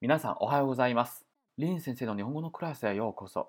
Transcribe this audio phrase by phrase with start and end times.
[0.00, 1.24] 皆さんおはようございます。
[1.58, 3.48] 林先生の日本語のクラスへようこそ。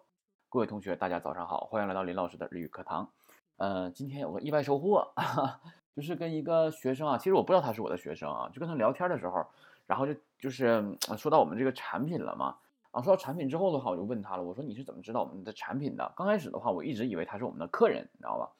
[0.49, 3.09] 各位同学，大家早上好，欢迎来到林老师的日语课堂。
[3.57, 5.13] 呃，今天有个意外收获，
[5.95, 9.45] 就是跟一个学生啊，其实我不知道他是我的学生啊，就跟他聊天的时候，
[9.87, 12.57] 然后就就是说到我们这个产品了嘛。
[12.91, 16.13] 啊，说到产品之后的话，我就问他了，我说你是怎么知道我们的产品的？
[16.15, 18.51] 刚开始的话，我一直以为他是我们的客人，你知道吧？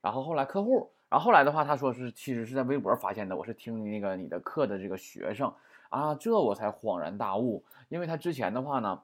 [0.00, 5.52] 然后后来客户，然后后来的话，他说是其实是在微博发现的，我是听那个你的课的这个学生。
[5.95, 9.01] 啊，这我才恍然大悟，因为他之前的话呢，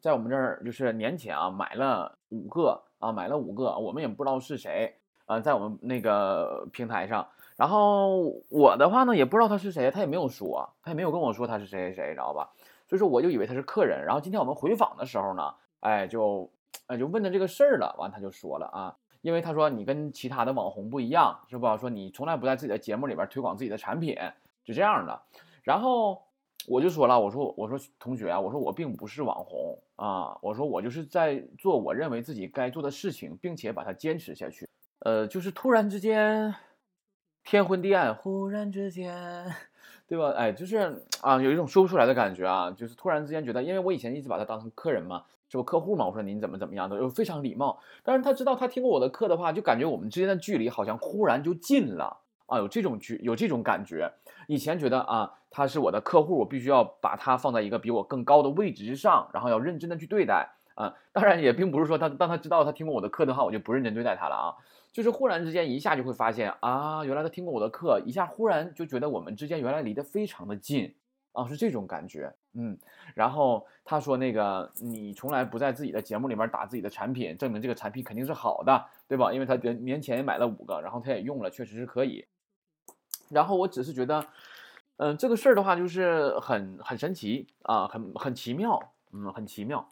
[0.00, 4.94] 在我们这儿就是年前啊买了五个啊，买了五个，我们也不知道是谁
[5.26, 12.48] 啊，在我们那个平台上，然后我的话呢也不知道他是谁，他也没有说，他也没有跟我说他是谁谁谁，你知道吧？
[12.86, 16.48] 所以说我就以为他是客人，然后今天我们回访的时候呢，哎就
[16.86, 21.76] 哎就问他这个事儿了，完他就说了啊，因为他说你跟其他的网红不一样，是吧？
[21.76, 24.16] 说你从来不在自己的节目里边推广自己的产品，
[24.64, 25.20] 是这样的。
[25.64, 26.22] 然后
[26.68, 34.68] 我就说了，我说我说同学啊，我说我并不是网红啊，我说我就是在做我认为自己该做的事情，并且把它坚持下去。
[35.00, 36.54] 呃，就是突然之间
[37.42, 39.44] 天昏地暗，忽然之间，
[40.06, 40.30] 对吧？
[40.36, 47.78] 哎，就是啊，有一种说不出来的感觉啊，就是突然之间觉得，因为我以前一直把他当成客人嘛，是我客户嘛，我说您怎么怎么样的，又非常礼貌。
[48.02, 54.10] 但是他知道他听过我的课的话，就感觉我们之间的距离好像忽然就近了啊，有这种距，有这种感觉。
[54.46, 60.92] 以前觉得啊，他是我的客户，我必须要把他放在一个比我更高的位置之上，然后要认真的去对待啊。
[61.12, 64.56] 当然也并不是说他当他知道他听过我的课的话，我就不认真对待他了啊。
[64.90, 70.92] 就是忽然之间一下就会发现啊，原来他听过我的课，一下忽然就觉得我们之间原来离得非常的近
[71.30, 72.34] 啊，是这种感觉。
[72.54, 72.76] 嗯，
[73.14, 79.32] 然后他说那个你从来不在自己的节目里面打自己的产品，证明这个产品肯定是好的，对吧？
[79.32, 82.24] 因为他年前也买了五个，然后他也用了，确实是可以。
[83.30, 84.24] 然后我只是觉得，
[84.96, 88.80] 嗯，这个事儿的话就是很很神奇啊，很很奇妙，
[89.12, 89.88] 嗯，很奇妙，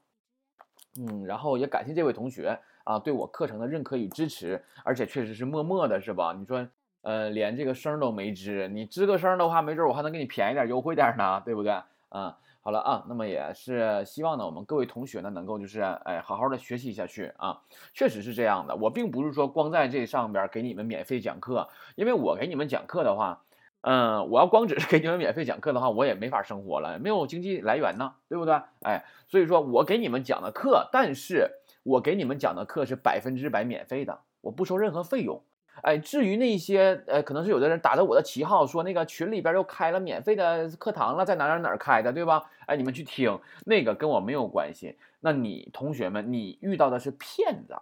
[0.96, 6.32] 嗯，然后也感谢这位同学啊对我课程的认可与支持，而且确实是默默的，是吧？
[6.38, 6.68] 你说，
[7.00, 11.72] 呃，连这个声都没吱，你吱个声的话，没准我还能给你便宜点、优惠点呢，对不对？
[12.10, 17.60] 嗯，好了啊，那么也是希望呢，我们各位同学呢能够就是哎好好的学习下去啊，
[17.92, 18.76] 确实是这样的。
[18.76, 23.42] 我并不是说光在这上边给你们免费讲课，因为我给你们讲课的话，
[23.82, 28.54] 嗯，我要光只是给你们免费讲课的话，我也没法生活了，没有经济来源呢，对不对？
[28.82, 31.50] 哎，所以说我给你们讲的课，但是
[31.82, 35.42] 我给你们讲的课是百分之百免费的，我不收任何费用。
[35.82, 42.50] 哎，至于那些，呃，可能是有的人打着我的旗号说那个群里边又开了免费的课堂了，在哪哪哪开的，对吧？
[42.66, 44.96] 哎，你们去听，那个跟我没有关系。
[45.20, 47.74] 那你同学们，你遇到的是骗子，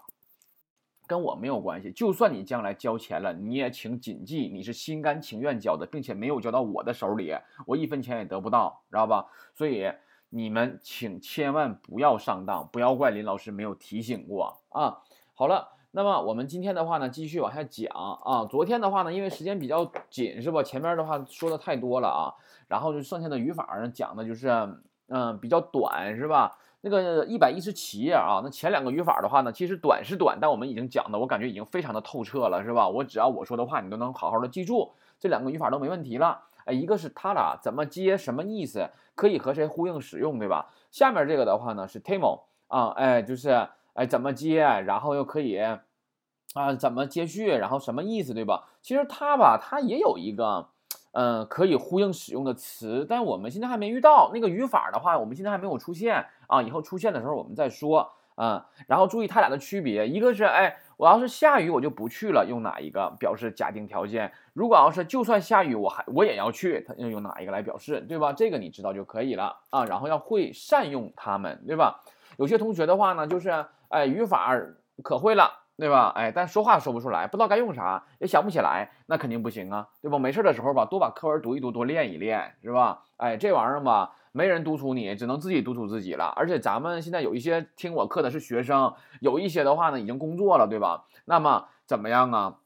[1.10, 1.90] 跟我没有关系。
[1.90, 7.34] 就算你将来交钱了，你也请谨记，你是心甘情愿交的，并且没有交到我的手里，
[7.66, 9.26] 我一分钱也得不到，知道吧？
[9.56, 9.90] 所以
[10.28, 14.98] 你们请千万不要上当，不要怪林老师没有提醒过啊。
[15.34, 15.72] 好了。
[15.92, 18.46] 那么我们今天的话呢，继续往下讲啊。
[18.48, 20.62] 昨天的话呢，因为时间比较紧，是吧？
[20.62, 22.30] 前面的话说的太多了啊，
[22.68, 24.48] 然后就剩下的语法呢讲的就是，
[25.08, 26.56] 嗯，比较短，是吧？
[26.80, 32.88] 那个一百一十七页啊，那前两个语法的话呢，其实短是短，但我们已经讲的，我感觉已经非常的透彻了，是吧？
[32.88, 36.42] 我只要我说的话，你都能好好的记住，这两个语法都没问题了。
[36.64, 40.70] 哎，一个是他俩怎么接，什么意思，可以和谁呼应使用，对吧？
[40.90, 43.68] 下面这个的话呢是 temo 啊，哎，就是。
[43.92, 44.60] 哎，怎么接？
[44.62, 45.82] 然后又可以啊？
[46.78, 47.48] 怎么接续？
[47.48, 48.32] 然后什么意思？
[48.32, 48.68] 对吧？
[48.80, 50.68] 其实它吧，它也有一个，
[51.12, 56.62] 嗯，可以呼应使用的词，但我们现在还没遇到那个语法的话，我们现在还没有出现啊。
[56.62, 58.66] 以后出现的时候我们再说啊。
[58.86, 64.32] 然后注意它俩的区别，一个是哎，我要是下雨我就不去了，用哪一个表示假定条件？
[64.52, 68.00] 如果要是就算下雨我还我也要去，它要用哪一个来表示？
[68.08, 68.32] 对吧？
[68.32, 69.84] 这个你知道就可以了啊。
[69.84, 72.00] 然后要会善用它们，对吧？
[72.36, 73.64] 有些同学的话呢，就是。
[73.90, 74.56] 哎，语法
[75.02, 76.12] 可会了，对吧？
[76.14, 80.18] 哎，但说话说不出来，不知道该用啥，也想不起来，那肯定不行啊，对吧？
[80.18, 83.02] 没事的时候吧，多把课文读一读，多练一练，是吧？
[83.16, 86.26] 哎，这玩意儿吧，没人督促你，只能自己督促自己了。
[86.36, 88.92] 而且咱们现在有一些听我课的是学生，
[89.22, 91.06] 有一些的话呢，已经工作了，对吧？
[91.24, 92.58] 那么怎么样啊？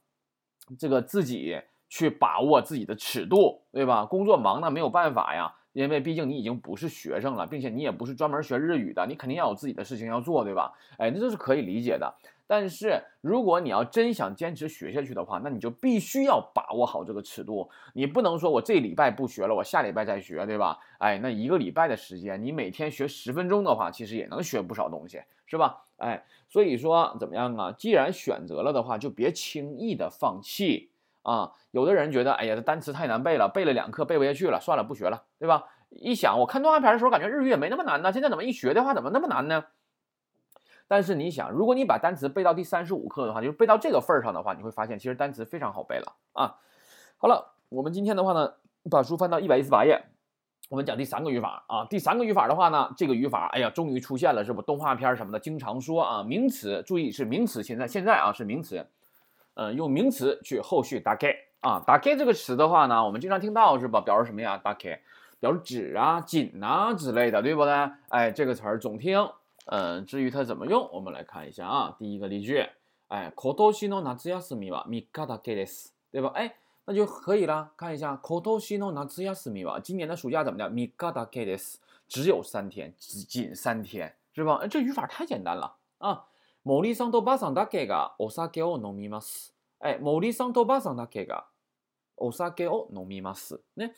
[0.76, 4.04] 这个自己去把握自己的尺度，对吧？
[4.04, 5.54] 工作忙那没有办法呀。
[5.74, 10.72] 因为毕竟你已经不是学生了，并且你也不是专门学日语的，你肯定要有自己的事情要做，对吧？
[10.96, 12.14] 哎，那这是可以理解的。
[12.46, 17.68] 但是如果你要真想坚持学下去的话，那你就必须要把握好这个尺度。
[17.94, 20.78] 你不能说我这礼拜不学了，我下礼拜再学，对吧？
[20.98, 25.84] 哎，那一个礼拜的时间，你每天学十分钟的话，其实也能学不少东西，是吧？
[25.96, 27.72] 哎，所以说怎么样啊？
[27.72, 30.90] 既然选择了的话，就别轻易的放弃。
[31.24, 35.64] 啊，有的人觉得，哎呀，这单词太难背了，背了两课背不下去了，算了，不学了，对吧？
[35.88, 39.64] 一想，我看动画片的时候感觉日语也没那么难呢，现在怎么一学的话怎么那么难呢？
[40.86, 46.56] 但是你想，如果你把单词背到第三十五课的话，就是背到这个份儿上的话，你会发现其实单词非常好背了啊。
[47.16, 48.52] 好了，我们今天的话呢，
[48.90, 50.04] 把书翻到一百一十八页，
[50.68, 51.86] 我们讲第三个语法啊。
[51.86, 54.60] 第三个语法的话呢，这个语法，哎呀，终于出现了，是不？
[54.60, 58.86] 动画片什么的经常说啊，名词，注意是名词，现在现在啊是名词，
[59.55, 63.99] 嗯，用名词去后续打开啊，打开这个词的话呢，我们经常听到是吧？
[63.99, 64.57] 表示什么呀？
[64.57, 65.01] 打开，
[65.39, 67.73] 表示纸啊、紧啊之类的，对不对？
[68.07, 69.29] 哎，这个词儿总听。
[69.65, 71.95] 嗯，至于它怎么用，我们来看一下啊。
[71.99, 72.65] 第一个例句，
[73.09, 73.53] 哎，今
[73.89, 76.31] 年の夏休みは三日だけです，对吧？
[76.33, 76.55] 哎，
[76.85, 77.71] 那就可以了。
[77.75, 80.69] 看一下，今年の夏休みは今年的暑假怎么的？
[80.69, 81.75] 三日だけです，
[82.07, 84.65] 只有三天，只仅三天，是吧？
[84.67, 86.25] 这语法太简单了啊。
[86.64, 89.54] 森さんとばさんだけがお酒を飲みます。
[89.80, 91.46] 哎，森さんとばさんだけが
[92.16, 93.60] お酒を飲みます。
[93.76, 93.90] 那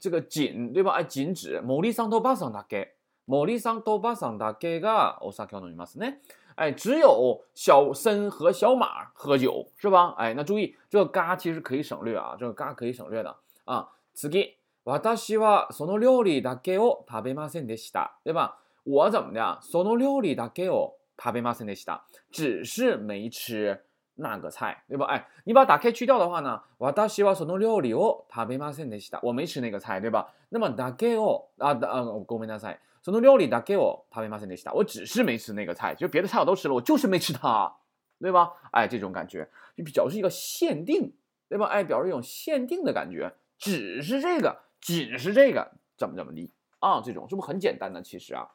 [0.00, 0.92] 这个仅对吧？
[0.92, 2.94] 哎，仅指森さんとばさんだけ。
[3.26, 6.14] 某利桑多巴桑达给个欧萨克诺尼马斯呢？
[6.56, 10.14] 哎，只有小森和小马喝酒是吧？
[10.18, 13.34] 哎，那注意这个嘎其实可以省略啊，这个嘎可以省略的
[13.64, 13.88] 啊。
[14.14, 18.58] 次私はその料理だけを食べませんでした，对吧？
[18.84, 19.58] 我怎么的？
[19.62, 22.01] その料理だけを食べませんでした，
[22.31, 23.83] 只是没吃
[24.15, 25.05] 那个菜，对吧？
[25.05, 26.61] 哎，你把打开去掉的话呢？
[26.77, 30.27] 私はその料理を食べませんでした，我没吃那个菜，对吧？
[30.49, 32.79] 那么だけを啊啊，ごめんなさい。
[33.01, 34.73] その料理だけを食べませんでした。
[34.73, 37.73] 我只是没吃那个菜，就别的菜我都吃了，我就是没吃它，
[38.19, 38.51] 对吧？
[38.71, 39.47] 哎，这种感觉
[39.77, 41.13] 就表示一个限定，
[41.47, 41.67] 对吧？
[41.67, 47.01] 哎，表示一种限定的感觉，只是这个，仅是这个，怎么怎么地啊？
[47.01, 48.01] 这种是不是很简单呢？
[48.01, 48.49] 其实啊，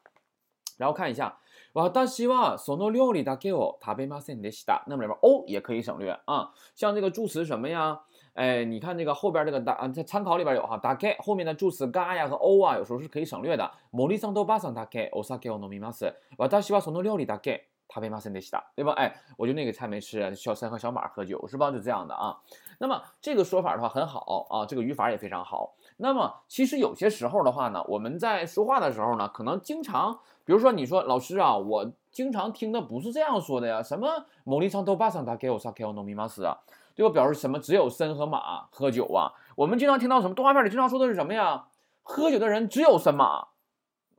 [0.79, 1.37] 然后看一下，
[1.73, 4.83] 私はその料理だけを食べませんでした。
[4.87, 8.01] 那么里边哦也可以省略啊，像这个助词什么呀？
[8.33, 13.71] 哎，你看这个后边这个大啊，在参考里边有哈，打开后面的助词嘎呀和欧啊，有时候是可以省略的。
[13.93, 16.13] モリサンドバサン打开お酒を飲みます。
[16.37, 18.91] 私はその料理だけ食べませんでした，对吧？
[18.97, 20.35] 哎，我就那个菜没吃。
[20.35, 21.71] 小三和小马喝酒是吧？
[21.71, 22.37] 就这样的啊。
[22.79, 25.73] 那么这个说法的话很好啊，这个语法也非常好。
[25.99, 36.57] 那么其实有些时候的话呢，我们在说话的时候呢，可能经常，比如说你说老师啊，我经常听的不是这样说的呀，什么モリサンドバサン打开お酒を飲みます啊。
[36.97, 37.11] 对吧？
[37.11, 37.59] 表示什么？
[37.59, 39.27] 只有森和马喝酒啊！
[39.57, 41.65] 我们经常听到什么动画片里经常说的是什么呀？
[42.03, 43.47] 喝酒的人只有森马，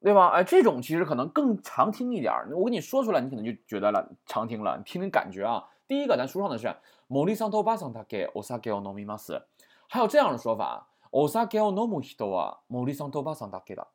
[0.03, 0.29] 对吧？
[0.29, 2.35] 哎，这种其实可能更常听一点。
[2.53, 4.77] 我跟你说出来，你可能就觉得了常听了。
[4.77, 5.65] 你听听感觉啊。
[5.89, 6.67] 第一个，咱书上的是
[7.09, 9.41] モリサントバサンタケオサケオノミマス，
[9.89, 13.87] 还有这样的说法： オサケオノムヒトワモリサントバサンタケだ。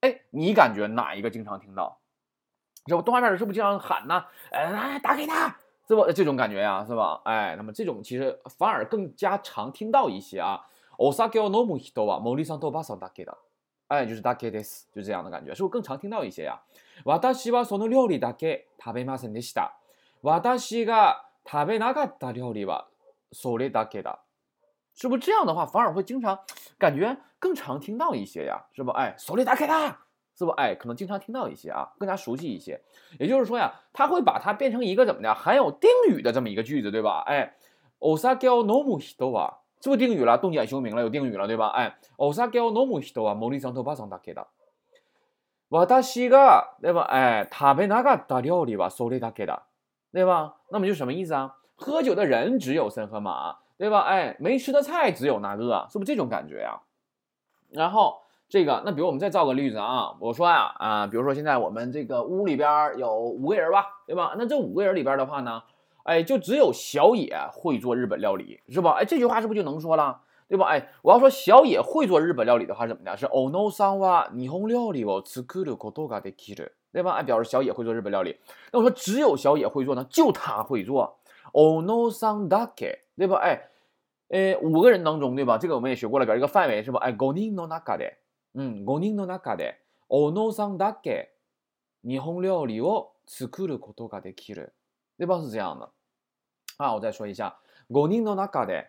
[0.00, 1.98] 哎，你感觉哪一个经常听到？
[2.86, 4.24] 这不动画片里是不是经常喊呢？
[4.50, 5.56] 哎，打给他。
[5.88, 7.20] 是不这种感觉呀，是吧？
[7.24, 10.64] 哎，那么这种其实反而更加常听到一些啊。
[10.96, 13.36] お酒を飲む人は森さんとばさんだけだ。
[13.88, 16.60] 哎，就是だけです，就这样的感觉，是不是更常听到一些呀？
[17.04, 19.76] 私はその料理だけ食べませんでした。
[20.22, 22.86] 私が食べなかった料理は
[23.32, 24.20] それだけだ。
[24.94, 26.38] 是不是这样的话反而会经常
[26.78, 28.64] 感觉更常听到一些呀？
[28.72, 28.90] 是不？
[28.90, 29.96] 哎，それだけだ。
[30.36, 30.50] 是不？
[30.52, 32.80] 哎，可能经常听到一些啊，更加熟悉一些。
[33.18, 37.22] 也就是说呀，他会把它变成一个怎么的，含有定语的这么一个句子，对吧？
[37.26, 37.54] 哎，
[37.98, 40.38] osake o nomu hito wa，是不是定语了？
[40.38, 41.68] 动简修明了，有定语了，对吧？
[41.68, 44.46] 哎，osake o nomu hito wa mori san to ba san da ke da。
[45.70, 47.02] 私が，对吧？
[47.02, 49.62] 哎，食べなかった料理はそれだけだ，
[50.12, 50.56] 对吧？
[50.70, 51.56] 那么就什么意思啊？
[51.76, 54.00] 喝酒的人只有森和马， 对吧？
[54.00, 56.80] 哎，没吃的菜只有那个，是不是这种感觉呀？
[57.70, 58.20] 然后。
[58.52, 64.34] 这个，那比如我们再造个例子啊，我说呀，啊，比如说现在我们这个屋里边有五个人吧，对吧？
[64.36, 65.62] 那这五个人里边的话呢，
[66.02, 68.96] 哎，就只有小野会做日本料理，是吧？
[68.98, 70.66] 哎，这句话是不是就能说了，对吧？
[70.66, 73.16] 哎，我要说小野会做日本料理的话，怎么的？
[73.16, 77.12] 是 ono san wa nihon 料理を作ることができる，对吧？
[77.12, 78.36] 哎，表示小野会做日本料理。
[78.72, 81.18] 那我说只有小野会做呢，就他会做
[81.52, 83.36] ono san da ke， 对吧？
[83.36, 83.68] 哎，
[84.28, 85.58] 呃，五个人当中，对吧？
[85.58, 86.98] 这个我们也学过了，表示一个范围，是吧？
[87.00, 88.14] 哎，go ni no naka de。
[88.52, 89.76] 嗯，五人の中で
[90.08, 91.36] 小野さんだけ
[92.02, 94.72] 日本料理を作ることができる。
[95.16, 95.40] 对吧？
[95.40, 95.88] 是这样的。
[96.78, 98.88] 啊，我再说一下，五人の中で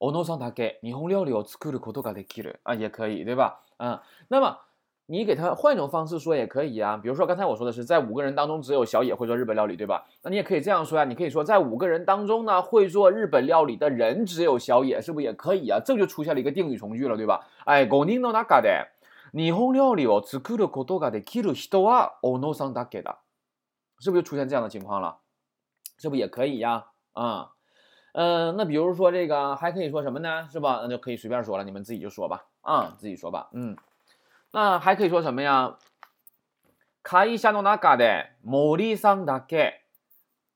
[0.00, 2.58] 小野さんだけ日本料理を作ることができる。
[2.64, 3.60] 啊，也可以，对吧？
[3.78, 4.58] 嗯，那么
[5.06, 6.96] 你给他换一种方式说也可以啊。
[6.96, 10.06] 比如说刚才我说的是，在五个人当中只有小野会做日本料理，对吧？
[10.22, 11.04] 那你也可以这样说呀。
[11.04, 15.80] 你可以说，在五个人当中呢，会做日本料理的人只有小野，是不是也可以啊？
[15.84, 17.46] 这就出现了一个定语从句了，对吧？
[17.64, 18.86] 哎，五人の中で
[19.32, 23.16] 日本料理を作ることができる人は小野さんだけだ，
[23.98, 25.18] 是不是就出现这样的情况了？
[25.98, 26.86] 是不是也可以呀？
[27.12, 27.50] 啊，
[28.12, 30.48] 嗯，那比如说这个还可以说什么呢？
[30.50, 30.80] 是吧？
[30.82, 32.46] 那就可以随便说了，你们自己就说吧。
[32.62, 33.48] 啊，自己说吧。
[33.52, 33.76] 嗯，
[34.54, 35.76] 那还可以说什么呀？
[37.02, 39.84] 会社の中で森さんだけ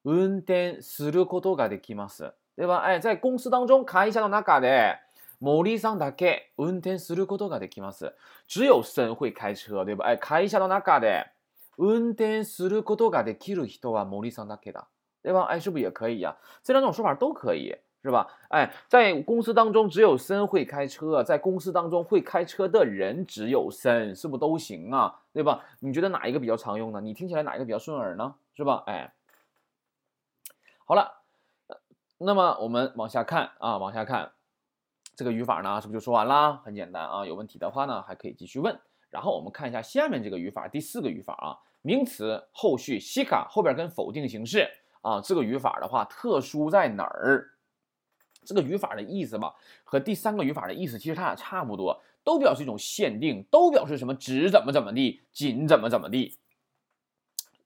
[0.04, 2.83] 運転することができます，对吧？
[2.83, 4.99] 哎，在公司当中，会社の中で
[5.40, 8.12] 森さんだけ運転することができます。
[8.47, 10.04] 只有森会开车，对吧？
[10.04, 11.26] 哎，会社の中で
[11.78, 14.87] 運転することができる人は森さんだけだ，
[15.23, 15.47] 对吧？
[15.47, 16.37] 哎，是不是也可以呀？
[16.62, 17.75] 这两种说法都可以。
[18.01, 18.27] 是吧？
[18.48, 25.20] 哎，在公司当中只有森会开车，在公司当中会开车的人只有森，是不都行啊？
[25.34, 25.65] 对吧？
[25.79, 27.01] 你觉得哪一个比较常用呢？
[27.01, 28.36] 你听起来哪一个比较顺耳呢？
[28.56, 28.84] 是吧？
[28.88, 29.13] 哎，
[30.86, 31.22] 好了，
[32.18, 34.32] 那么我们往下看啊，往下看
[35.15, 36.62] 这个语法呢，是不是就说完啦？
[36.63, 38.79] 很简单啊，有问题的话呢还可以继续问。
[39.10, 44.70] 然后我们看一下下面这个语法，第四个语法啊，名词后续西卡后边跟否定形式
[45.01, 47.51] 啊，这个语法的话特殊在哪儿？
[48.46, 49.53] 这个语法的意思吧，
[49.84, 56.38] 和第三个语法的意思其实它俩差不多，都表示一种限定，都表示什么只怎么怎么地，仅怎么怎么地，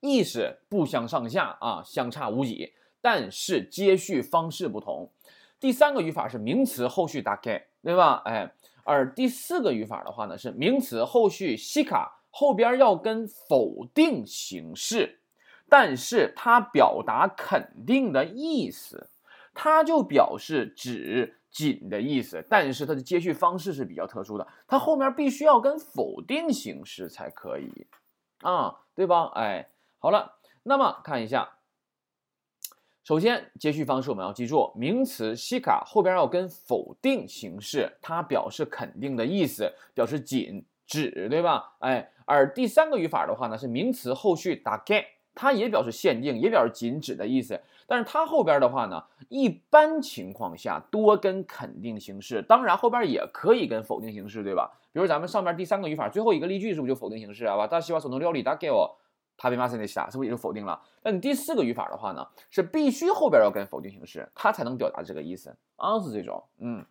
[0.00, 5.10] 意思不相上下啊，相差无几，但是接续方式不同。
[5.58, 8.20] 第三个语法是名词后续打开，对吧？
[8.26, 8.52] 哎，
[8.82, 15.20] 而第四个语法的话呢，是名词后续西卡后边要跟否定形式，
[15.70, 19.08] 但是它表达肯定的意思。
[19.54, 27.86] 它就表示只仅的意思，但是它的接续方式是比较特殊的，它后面必须要跟否定形式才可以
[28.40, 29.30] 啊，对吧？
[29.36, 29.68] 哎，
[29.98, 30.34] 好了，
[30.64, 31.48] 那么看一下，
[33.04, 41.76] 首先接续方式我们要记住，名词西卡后边要跟否定形式，它表示肯定的意思，表示仅指，对吧？
[41.78, 45.06] 哎，而第三个语法的话呢，是名词后续打开。
[45.36, 54.70] 它也表示限定，也表示仅指的意思，但是它后边的话呢，一般情况下多跟肯定形式，当然后边也可以跟否定形式，对吧？
[54.92, 57.56] 比如咱们上面第三个语法最后一个例句是不是就否定形式啊？
[57.56, 58.96] 吧，大西瓜手中料理大给我，
[59.36, 60.80] 他被骂森的下，是不是也就否定了？
[61.02, 66.84] 那你第四个语法的话呢，是必须后边要跟否定形式，它才能表达这个意思啊，是这种，嗯，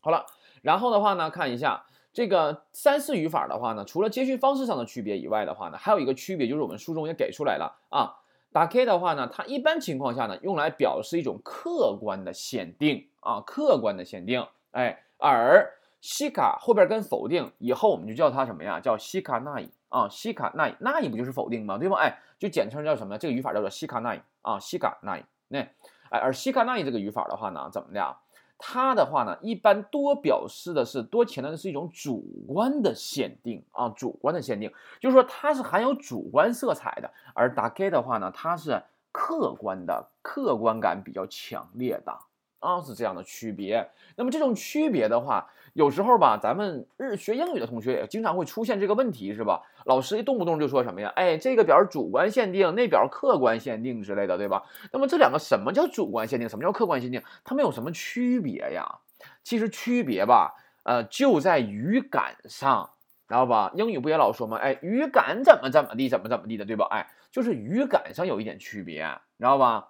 [0.00, 0.26] 好了，
[0.62, 1.84] 然后的话呢，看一下。
[2.12, 8.19] 这个三四语法的话呢，除了接续方式上的区别以外的话呢，还有一个区别就是我们书中也给出来了啊。
[8.52, 14.44] 打 K 的话呢，它一般情况下呢，用来表示一种客观的限定啊，客观的限定。
[14.72, 18.80] 哎，而西卡后边跟否定以后，我们就叫它什么呀？
[18.80, 21.78] 叫西卡奈啊，西卡奈奈不就是否定吗？
[21.78, 21.98] 对吧？
[21.98, 23.16] 哎，就简称叫什么？
[23.18, 25.24] 这个语法叫做西卡奈啊，西卡奈。
[25.48, 25.60] 那
[26.10, 28.16] 哎，而西卡奈这个语法的话呢，怎么的？
[28.60, 42.16] 它的话呢，一般多表示的是多强调的是一种主观的限定啊，主观的限定，就是说它是含有主观色彩的，而打开的话呢，它是客观的，客观感比较强烈的。
[42.60, 43.90] 啊，是这样的区别。
[44.16, 49.62] 那么这种区别的话，有时候吧，咱们日学英语的同学也经常会出现这个问题，是吧？
[49.86, 51.10] 老师一动不动就说什么呀？
[51.16, 54.62] 哎，这个表主观限定，那表客观限定之类的，对吧？
[54.92, 56.48] 那么这两个什么叫主观限定？
[56.48, 57.22] 什么叫客观限定？
[57.44, 58.98] 它们有什么区别呀？
[59.42, 62.90] 其实区别吧，呃，就在语感上，
[63.26, 63.70] 知道吧？
[63.74, 64.58] 英语不也老说吗？
[64.58, 66.86] 哎，语感怎么怎么地，怎么怎么地的，对吧？
[66.90, 69.02] 哎，就是语感上有一点区别，
[69.38, 69.88] 知道吧？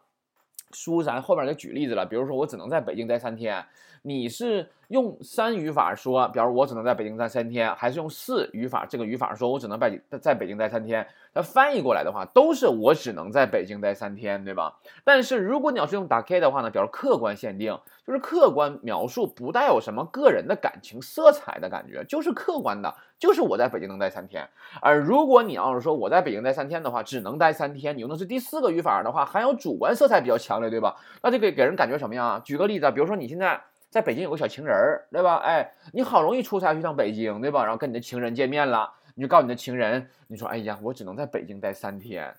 [0.72, 3.64] 书咱后面就举例子了，比如说我只能在北京待三天，
[4.02, 11.06] 你是用三语法说，比如我只能在北京待三天，还是用四语法这个语法说我只能在在北京待三天？
[11.32, 14.78] 那翻译过来的话，都是我只能在北京待三天，对吧？
[15.04, 24.48] 但是如果你要是用打 K 的话呢，表示客观限定，就是客观描述，不带有什么个人的感情色彩的感觉，就是客观的，就是我在北京能待三天。
[24.80, 30.96] 而如果你要是说我在北京待三天的话，只能待三天，你用的是第四个语法的话，含有主观色彩比较强烈，对吧？
[31.22, 32.42] 那就给给人感觉什么样啊？
[32.44, 35.36] 举个例子，比如说你现在在北京有个小情人儿，对吧？
[35.44, 37.64] 哎，你好容易出差去趟北京，对吧？
[37.64, 38.94] 然后跟你的情人见面了。
[39.16, 42.32] 你就告诉你的情人，你说，哎呀，我只能在北京待三天，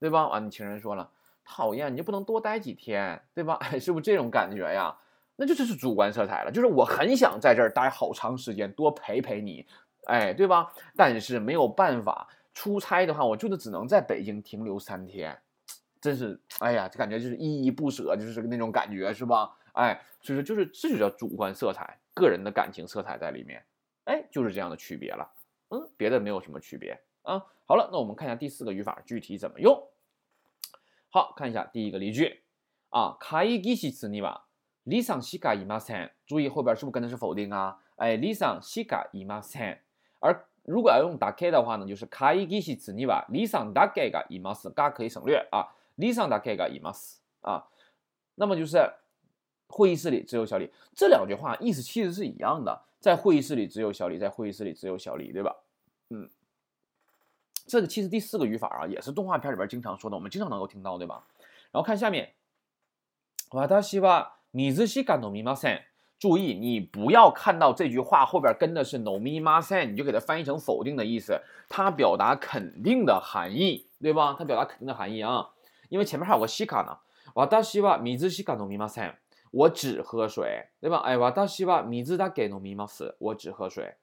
[0.00, 0.26] 对吧？
[0.28, 1.08] 完，你情人说了，
[1.44, 3.54] 讨厌，你就不能多待几天，对吧？
[3.60, 4.94] 哎，是不是这种感觉呀？
[5.36, 9.64] 那就这是主观色彩了，就是我很想在这儿待好长时间，多陪陪你，
[10.06, 10.72] 哎，对吧？
[10.96, 15.38] 但是没有办法，出差的话，我就是只能在北京停留三天，
[16.00, 19.48] 真是，哎呀，这感觉就是依依不舍，就是那种感觉，是吧？
[19.77, 23.63] 哎，所以说就是这就叫主观色彩，个人的感情色彩在里面，
[24.05, 25.27] 哎，就是这样的区别了。
[25.69, 27.43] 嗯，别的没有什么区别啊。
[27.65, 29.81] 好了，那我们看一下第四个语法具体怎么用。
[31.09, 32.43] 好看一下第一个例句
[32.89, 34.41] 啊，会議室には
[34.85, 36.11] 李さんしかいません。
[36.27, 37.77] 注意后边是不是跟的是否定啊？
[37.95, 39.79] 哎，李さんしかいません。
[40.19, 44.69] 而如果要用だけ的话呢，就是会議室には李さんだけがいます。
[44.69, 47.67] 嘎可以省略啊，李さんだけがいます啊。
[48.35, 48.77] 那么就是
[49.67, 50.71] 会议室里只有小李。
[50.95, 52.83] 这两句话意思其实是一样的。
[52.99, 55.55] 在会议室里只有小李，在会议室里只有小李，对吧？
[56.09, 56.29] 嗯，
[57.67, 61.27] 这个其实第四个语法啊，也是动画片里边经常说的，我们经常能够听到，对吧？
[61.71, 62.33] 然后看下面，
[63.49, 65.81] 私は水しか飲みません。
[66.17, 74.33] 注意，你不要看到这句话后边跟的是 no mi ma sen，你就给它翻译成否定的意思，它表达肯定的含义，对吧？
[74.39, 75.49] 它表达肯定的含义啊，
[75.89, 76.99] 因为前面还有个西卡呢。
[77.33, 79.15] 瓦达西瓦米兹西卡 no mi ma sen，
[79.51, 80.97] 我只喝水，对吧？
[80.97, 83.95] 哎，瓦达西瓦米兹达给 no mi ma s 我只喝水，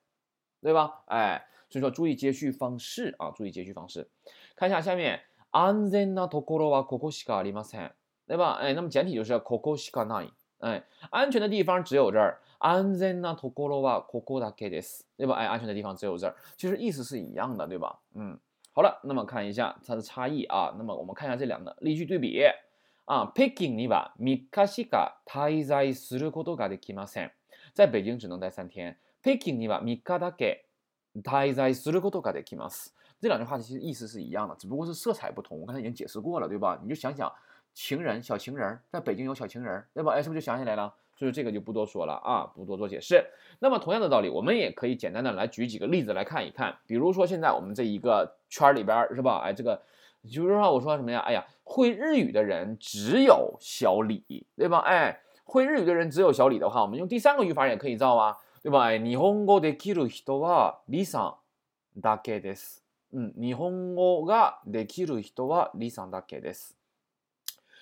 [0.62, 1.02] 对吧？
[1.06, 4.08] 哎，所以说注意接续方式啊，注意接续方式。
[4.54, 5.20] 看一下下面，
[5.50, 7.92] 安全なところはここしかありません，
[8.26, 8.58] 对吧？
[8.60, 10.32] 哎，那么简体就是ここしかない。
[10.60, 12.40] 哎，安全的地方只有这儿。
[12.62, 15.34] 安全なところはここだけです，对吧？
[15.34, 17.98] 哎，安全的地方只有这儿，其实意思是一样的，对吧？
[18.14, 18.38] 嗯，
[18.74, 20.74] 好了，那么看一下它的差异啊。
[20.76, 22.46] 那么我们看一下这两个例句对比
[23.06, 23.32] 啊。
[23.34, 27.30] 北京には三日しか滞在することができません。
[27.74, 28.96] 在北京只能待三天。
[29.22, 30.66] 北京には三日だけ
[31.22, 32.94] 滞在することができます。
[33.20, 35.60] 这两句话其实意思是一样的，只不过是色彩不同。
[35.60, 36.78] 我刚才已经解释过了，对吧？
[36.82, 37.32] 你就想想。
[37.72, 40.12] 情人，小情人，在北京有小情人，对吧？
[40.12, 40.92] 哎，是不是就想起来了？
[41.16, 43.24] 所以这个就不多说了啊，不多做解释。
[43.60, 46.76] 那么同样的道理，我们也可以简单的来举几个例子来看一看。
[46.84, 49.38] 比如说现在我们这一个圈里边是吧？
[49.44, 49.80] 哎，这个，
[50.24, 51.20] 比如说我说什么呀？
[51.20, 54.78] 哎呀，会日语的人只有小李，对吧？
[54.80, 58.80] 哎，会日语的人只有小李的话，我们用第三个语法也可以造啊，对吧？
[58.80, 61.36] 哎，日本語できる人は李さ
[61.96, 62.84] んだけです。
[63.12, 66.76] 嗯，日本語ができる人は李さんだけです。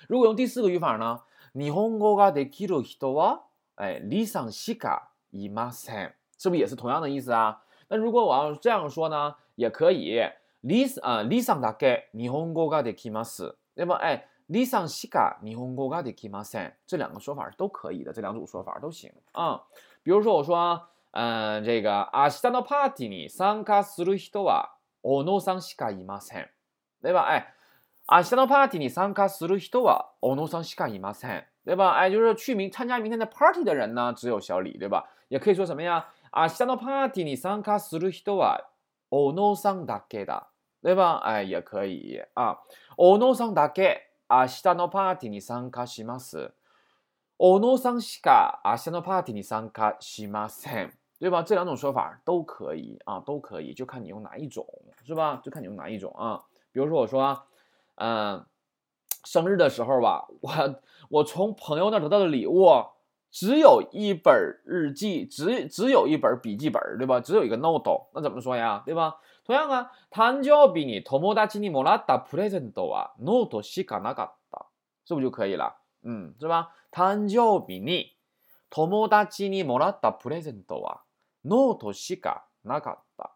[0.09, 1.23] 如果用第四个语法呢？
[1.55, 3.43] 日本語ができる人は
[3.75, 7.61] 哎李さんしかいません，是不是也是同样的意思啊？
[7.89, 10.23] 那如果我要这样说呢，也可以。
[10.63, 13.99] 李啊李さんだけ日本語ができます，对吧？
[14.03, 19.63] 哎李さんしか日本語ができません，这两个说法都可以的，这两组说法都行啊。
[20.03, 26.49] 比如说我说，嗯，这个明日のパーティーに参加する人は小野さんしかいません，
[27.03, 27.27] 对吧？
[27.29, 27.55] 哎。
[28.11, 31.93] 啊，明日のパーティーに参加する人は小野さんしかいません，对吧？
[31.99, 35.05] 哎，就是去明参加明天的 party 的人呢，只有小李，对吧？
[35.29, 36.07] 也可以说什么呀？
[36.31, 38.67] 啊，明日のパーティーに参加する人は
[39.11, 40.49] 小野さんだけだ，
[40.83, 41.21] 对吧？
[41.25, 42.59] 哎，也可以啊。
[42.97, 46.53] 小野さんだけ明日のパーティーに参加します。
[47.39, 51.43] 小野さんしか明日のパーティーに参加しません，对吧？
[51.43, 54.67] 这两种说法都可以啊，都可以，就看你用哪一种，
[55.05, 55.41] 是吧？
[55.43, 56.43] 就看你用哪一种啊。
[56.73, 57.43] 比如说我说。
[58.01, 58.47] 嗯，
[59.25, 62.71] 生日的时候吧，我我从朋友那得到的礼物
[63.29, 64.33] 只有一本
[64.65, 67.19] 日记，只只有一本笔记本，对吧？
[67.19, 68.85] 只有一个 note，那怎么说呀？
[68.87, 69.17] 对吧？
[69.46, 74.68] 同样啊，誕生日に友達にもらったプレゼントはノートしかなかった，
[75.06, 75.76] 是不是就可以了？
[76.06, 76.70] 嗯，是吧？
[76.92, 78.16] 誕生日に
[78.70, 81.02] 友達にもらったプレゼントは
[81.44, 83.32] ノートしかなかった，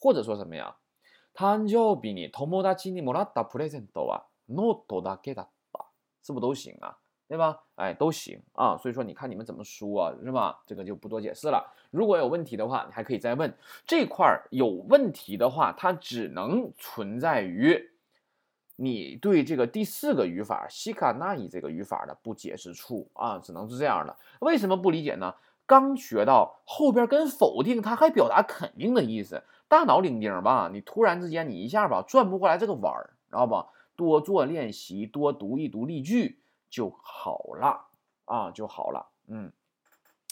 [0.00, 0.76] 或者说什么呀？
[1.36, 5.86] 誕生日に友達にもらったプレゼントはノートだけだった，
[6.22, 6.96] 是不是都行啊？
[7.28, 7.60] 对吧？
[7.76, 8.76] 哎，都行啊。
[8.78, 10.58] 所以说，你看你们怎么说，是吧？
[10.66, 11.72] 这个就不多解释了。
[11.90, 13.54] 如果有问题的话，你还可以再问。
[13.86, 17.90] 这块儿有问题的话，它只能存在于
[18.76, 24.16] 你对这个第四个语法西卡那伊这个语法的不解之处啊，只能是这样的。
[24.40, 25.34] 为什么不理解呢？
[25.66, 29.42] 刚学到后边跟否定，它还表达肯定的意思。
[29.68, 33.66] 大脑伶仃吧，你突然之间你一下吧转不过来这个弯儿，知道吧？
[33.94, 36.38] 多做练习，多读一读例句
[36.69, 37.85] 就好了
[38.25, 39.07] 啊，就好了。
[39.27, 39.51] 嗯，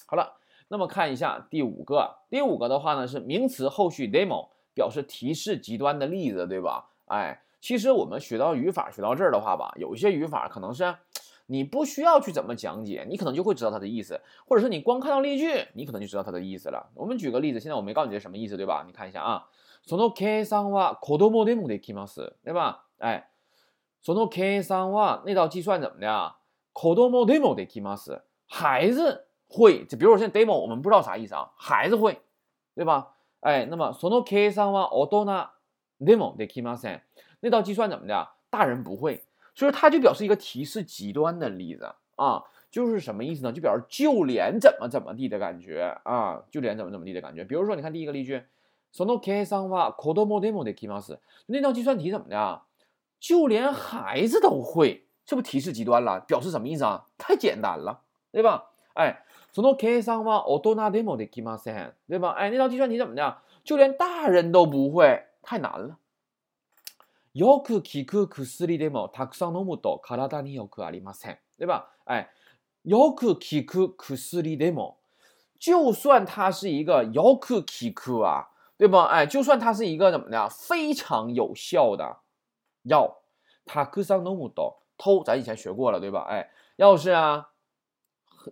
[0.06, 6.90] 好了，那么看一下第五个，第五个的话呢是名词后续 demo 表示提示极端的例子，对吧？
[7.06, 10.96] 哎，其实我们学到语法学到这儿的话吧，有一些语法可能是。
[11.48, 16.90] 你不需要去怎么讲解，你可能就会知道它的意思，或者是你光看到例句，你可能就知道它的意思了。
[16.96, 18.86] 我们举个例子，现在我没告诉你这什么意思，对吧？
[18.88, 19.50] 你看一下啊，
[19.86, 22.86] その計算は子供でもできます，对吧？
[23.00, 23.32] 哎，
[24.06, 26.36] その計算は那道计算怎么的？
[26.74, 29.86] 子供でもできます，孩子会。
[29.86, 32.20] 就比如说现在 demo，我们不知道啥意思啊，孩子会，
[32.76, 33.10] 对吧？
[33.42, 35.26] 哎，那么その計算は大人
[36.00, 37.02] でもできません，
[37.42, 38.30] 那道计算怎么的？
[38.50, 39.24] 大人不会。
[39.54, 43.52] 所以它就表示一个提示极端的例子啊，就是什么意思呢？
[43.52, 47.44] 就表示就连怎么怎么地的感觉啊，就连怎么怎么地的感觉。
[47.44, 48.42] 比如说，你看第一个例句，
[48.94, 51.20] その計算は子供でもできます。
[51.48, 52.62] 那道计算题怎么的？
[53.20, 56.20] 就连孩子都会，这不提示极端了？
[56.22, 57.06] 表示什么意思啊？
[57.18, 58.64] 太简单了，对吧？
[58.94, 62.30] 哎，その計算は大人でもできません，对吧？
[62.32, 63.38] 哎，那道计算题怎么的？
[63.64, 65.98] 就连大人都不会，太难了。
[67.34, 71.86] よく効く薬でもたくさん飲むと体によくありません，对吧？
[72.06, 72.28] 哎，
[72.84, 74.96] よく効く薬でも，
[75.60, 79.06] 就算它是一个よく効く啊， 对吧？
[79.06, 82.18] 哎，就算它是一个怎么的非常有效的
[82.89, 83.19] 药，
[83.65, 86.27] 它克桑诺姆多偷，咱以前学过了，对吧？
[86.29, 87.51] 哎，要是啊，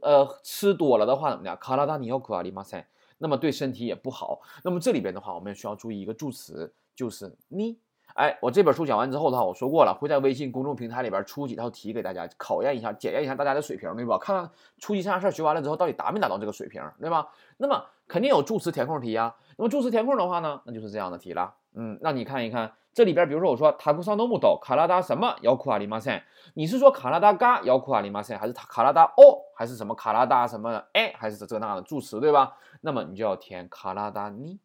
[0.03, 1.57] 呃，吃多了的话怎么的？
[1.57, 2.87] 卡拉达尼奥库阿里马塞，
[3.19, 4.41] 那么对身体也不好。
[4.63, 7.79] 那么这里边的话，我们需要注意一个助词，就是你。
[8.15, 14.17] 哎，我这本书讲完之后的话，我说过了，会在微信公众平台里边出几套题给大家考验一下、检验一下大家的水平，对吧？
[14.19, 17.29] 看看初级上下册学完了之后，到底达没达到这个水平，对吧？
[17.57, 19.35] 那么肯定有助词填空题啊。
[19.57, 21.55] 那么助词填空的话呢，那就是这样的题了。
[21.75, 32.57] 嗯，那你看一看这里边，比如说我说塔库桑诺木斗卡拉达什么要库阿里马塞，你是说卡拉达嘎要库阿里马塞，还是卡拉达哦，还是什么卡拉达什么哎，还是这这那的助词，对吧？
[32.81, 34.59] 那么你就要填卡拉达尼。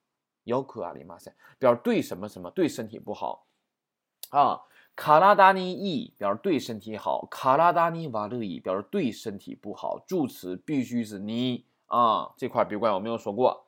[0.45, 3.45] 要库阿里马塞表示对什么什么对身体不好。
[4.29, 4.61] 啊，
[4.95, 13.65] 卡拉达尼伊表示对身体好，卡拉达尼瓦勒伊表示对身体不好，助词必须是你啊，这块别怪我没有说过，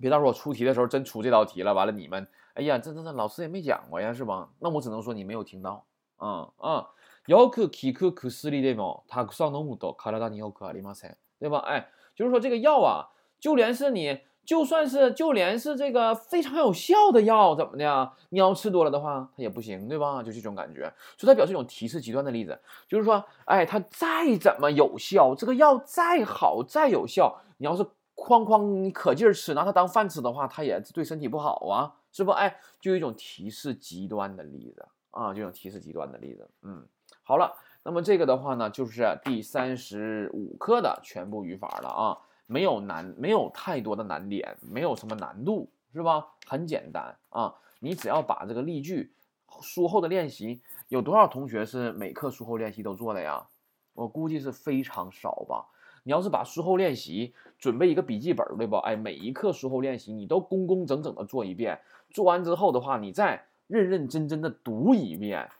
[0.00, 4.48] 别到时候我出题的时候真出这道题了，完了你们哎呀，这这这老师也没讲过呀，是吧？
[4.58, 5.84] 那我只能说你没有听到，
[6.18, 6.84] 嗯嗯，
[7.26, 9.04] 要克基克克斯里的么？
[9.06, 11.58] 他上那么多卡拉达尼要克阿里马塞，对吧？
[11.58, 14.20] 哎，就是说这个药啊，就连是你。
[14.46, 18.12] 就算是就连是这个非常有效的药，怎么的？
[18.28, 20.22] 你要吃多了的话，它也不行，对吧？
[20.22, 20.82] 就这种感觉，
[21.18, 27.82] 所以它表示一种提示极端的例子，就是说，哎，它再怎么有效，这个药再好再有效，你要是
[28.14, 32.30] 哐哐你可劲儿吃，拿它当饭吃的话，它也对身体不好啊，是不？
[32.30, 36.48] 哎，就一种提示极端的例子啊，这种提示极端的例子。
[36.62, 36.82] 嗯，
[37.22, 42.18] 好了，那么这个的话呢，就是第三十五课的全部语法了啊。
[42.46, 46.26] 没有难，没有太多的难点，没有什么难度，是吧？
[46.46, 47.54] 很简单啊！
[47.80, 49.12] 你只要把这个例句、
[49.60, 53.46] 书后的练习，有多少同学是每课书后练习都做的呀？
[53.92, 55.66] 我估计是非常少吧。
[56.06, 58.76] 你要是把书后练习准备一个笔记本，对不？
[58.76, 65.50] 哎，每一课书后练习你都工工整整的做一遍，做完之后的话，你再认认真真的读一遍，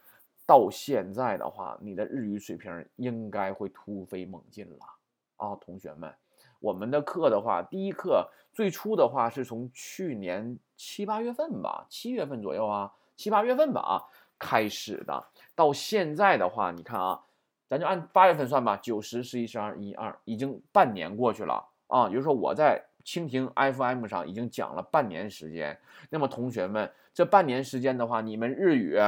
[0.46, 4.76] 到现在的话，你的日语水平应该会突飞猛进了
[5.37, 6.14] 啊，同学们！
[6.61, 13.92] 我们的课的话，第一课最初的话是从去年七八月份吧，七月份左右啊，七八月份吧啊
[14.38, 17.20] 开始的，到现在的话，你看啊，
[17.68, 22.09] 咱就按八月份算吧，九十十一十二一二，已经半年过去了啊。
[22.09, 25.79] 也就是说，我在蜻蜓 FM 上已经讲了半年时间。
[26.11, 28.98] 那么同学们，这半年时间的话，你们日语，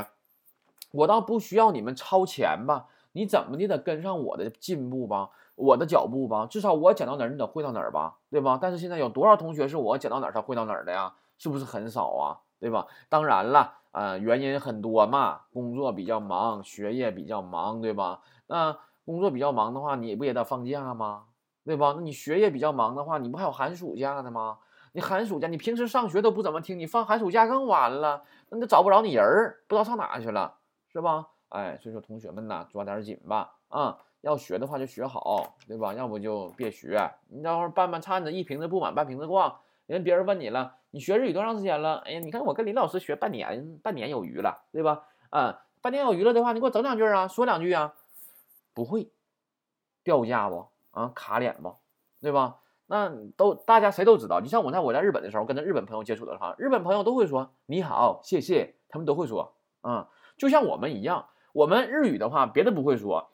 [0.93, 2.87] 我倒不需要你们超前吧？
[3.13, 5.31] 你怎么的得跟上我的进步吧？
[5.55, 8.59] 我的脚步吧，至少我讲到哪儿，你得会到哪儿吧，对吧？
[8.61, 11.13] 但是现在有多少同学是我讲到哪儿他会到哪儿的呀？
[11.37, 12.39] 是不是很少啊？
[12.61, 12.87] 对吧？
[13.09, 18.21] 当然了，呃，原因很多嘛，工作比较忙，学业比较忙，对吧？
[18.49, 21.27] 那工作比较忙的话，你不也得放假吗？
[21.65, 21.95] 对吧？
[21.97, 24.59] 那你学业比较忙的话，你不还有寒暑假的吗？
[24.93, 30.55] 你寒暑假，你平时上学都不怎么听，你放寒暑假更完了，那都找不着你人儿，不知道上哪去了，
[30.93, 31.29] 是吧？
[31.51, 33.99] 哎，所以说同学们呐，抓点紧吧，啊。
[34.23, 35.95] 要学的话就学好，对吧？
[35.95, 37.09] 要不就别学。
[37.29, 39.61] 你到时候半半掺着，一瓶子不满半瓶子逛。
[39.87, 41.99] 人别人问你了，你学日语多长时间了？
[41.99, 45.05] 哎呀，你看我跟林老师学半年，半年有余了，对吧？
[45.31, 47.95] 啊，半年有余了的话，你给我整两句啊，说两句啊。
[48.79, 49.11] 不会，
[50.05, 50.69] 掉价不？
[50.93, 51.75] 啊，卡脸不？
[52.21, 52.59] 对吧？
[52.87, 54.39] 那都大家谁都知道。
[54.39, 59.57] 你像我在我在日本的时候，跟着日本朋友接触的话，日本朋友都会说你好，谢谢，他们都会说。
[59.81, 63.31] 啊，就像我们一样，我们日语的话，别的不会说。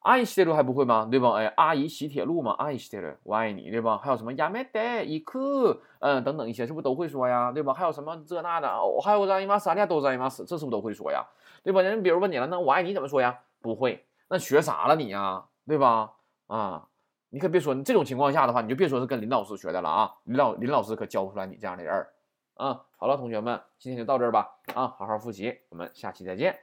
[0.00, 1.06] 阿姨洗铁路还不会吗？
[1.08, 1.34] 对吧？
[1.34, 3.98] 哎，阿姨洗铁路嘛，阿姨洗铁路，我爱你，对吧？
[3.98, 7.52] 还有什么亚美得伊克，嗯，等等一些，是不是都会说呀？
[7.52, 7.72] 对吧？
[7.72, 8.68] 还有什么这那的，
[9.04, 11.24] 还有让伊玛斯，阿都让伊玛斯，这是不是都会说呀？
[11.62, 11.80] 对吧？
[11.82, 13.40] 人比如问你了，那我爱你怎么说呀？
[13.60, 15.45] 不会，那学啥了你呀？
[15.65, 16.13] 对吧？
[16.47, 16.87] 啊，
[17.29, 20.13] 你可别说，你这种情况下的话，你就别说是跟林老师学的了啊！
[20.25, 22.07] 林老林老师可教不出来你这样的人
[22.55, 22.85] 啊！
[22.97, 26.59] 好了，同学们，今天就到这儿吧，啊，好好复习，我们下期再见，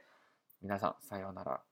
[0.61, 1.64] 皆さんさようなら。